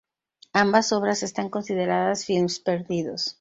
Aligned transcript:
Ambas 0.53 0.93
obras 0.93 1.21
están 1.21 1.49
consideradas 1.51 2.25
films 2.25 2.59
perdidos. 2.59 3.29